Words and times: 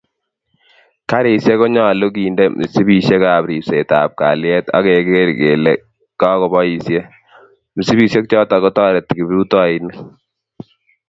Garisyek 1.09 1.57
konyolu 1.59 2.07
kende 2.15 2.43
msipisyekab 2.59 3.43
ribseetab 3.49 4.09
kalyet 4.19 4.65
ak 4.77 4.83
keger 4.85 5.29
kele 5.39 5.73
kakiboisye, 6.19 6.99
msipisyechotok 7.77 8.61
kotoreti 8.63 9.11
kiprutoinik 9.17 9.95